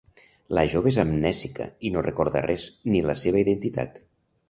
La 0.59 0.63
jove 0.73 0.89
és 0.91 0.97
amnèsica 1.03 1.69
i 1.89 1.93
no 1.97 2.05
recorda 2.09 2.45
res, 2.49 2.67
ni 2.93 3.07
la 3.13 3.21
seva 3.27 3.45
identitat. 3.47 4.07